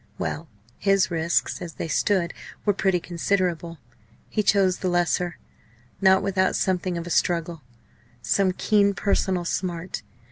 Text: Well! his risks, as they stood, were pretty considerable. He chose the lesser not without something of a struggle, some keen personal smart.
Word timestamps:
Well! 0.17 0.47
his 0.79 1.11
risks, 1.11 1.61
as 1.61 1.73
they 1.73 1.87
stood, 1.87 2.33
were 2.65 2.73
pretty 2.73 2.99
considerable. 2.99 3.77
He 4.31 4.41
chose 4.41 4.79
the 4.79 4.89
lesser 4.89 5.37
not 6.01 6.23
without 6.23 6.55
something 6.55 6.97
of 6.97 7.05
a 7.05 7.11
struggle, 7.11 7.61
some 8.23 8.51
keen 8.51 8.95
personal 8.95 9.45
smart. 9.45 10.01